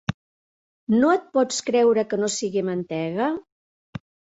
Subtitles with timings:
[0.95, 3.33] No et pots creure que no sigui mantega?